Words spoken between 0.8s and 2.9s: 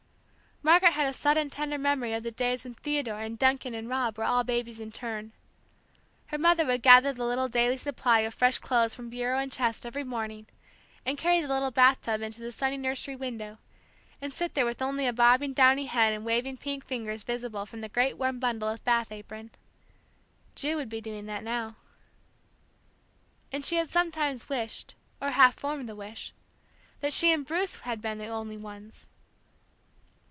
had a sudden tender memory of the days when